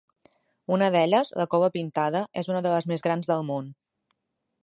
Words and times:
Una 0.77 0.87
d'elles, 0.95 1.29
la 1.41 1.45
Cova 1.51 1.69
Pintada, 1.75 2.23
és 2.43 2.51
una 2.53 2.63
de 2.67 2.73
les 2.77 2.89
més 2.93 3.07
grans 3.09 3.29
del 3.35 3.47
món. 3.53 3.69